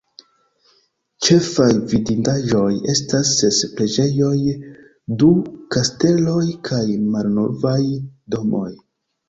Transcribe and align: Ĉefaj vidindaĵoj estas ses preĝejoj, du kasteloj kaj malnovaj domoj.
Ĉefaj 1.27 1.67
vidindaĵoj 1.91 2.71
estas 2.95 3.35
ses 3.43 3.61
preĝejoj, 3.77 4.33
du 5.23 5.31
kasteloj 5.77 6.43
kaj 6.73 6.83
malnovaj 7.15 7.81
domoj. 8.39 8.69